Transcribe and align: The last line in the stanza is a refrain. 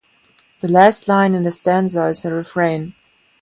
The 0.61 0.67
last 0.67 1.07
line 1.07 1.35
in 1.35 1.43
the 1.43 1.51
stanza 1.51 2.05
is 2.07 2.25
a 2.25 2.33
refrain. 2.33 2.95